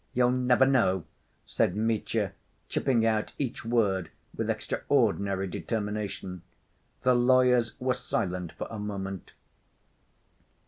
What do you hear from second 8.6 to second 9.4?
a moment.